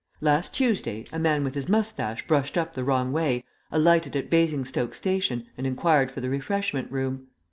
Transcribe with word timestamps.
Last 0.19 0.55
Tuesday 0.55 1.05
a 1.13 1.19
man 1.19 1.43
with 1.43 1.53
his 1.53 1.69
moustache 1.69 2.25
brushed 2.25 2.57
up 2.57 2.73
the 2.73 2.83
wrong 2.83 3.11
way 3.11 3.43
alighted 3.71 4.15
at 4.15 4.31
Basingstoke 4.31 4.95
station 4.95 5.45
and 5.59 5.67
enquired 5.67 6.09
for 6.09 6.21
the 6.21 6.29
refreshment 6.31 6.91
room. 6.91 7.27